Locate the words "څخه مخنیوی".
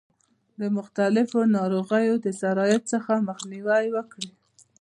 2.93-3.85